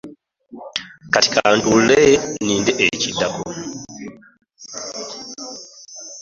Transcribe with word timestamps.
Kati 1.13 1.29
ka 1.33 1.41
ntuule 1.55 2.01
nninde 2.43 2.71
kiddako. 3.01 3.45